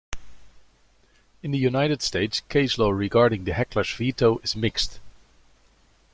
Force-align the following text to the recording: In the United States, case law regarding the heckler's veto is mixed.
In 1.43 1.51
the 1.51 1.59
United 1.59 2.01
States, 2.01 2.39
case 2.49 2.79
law 2.79 2.89
regarding 2.89 3.43
the 3.43 3.53
heckler's 3.53 3.93
veto 3.93 4.39
is 4.39 4.55
mixed. 4.55 4.99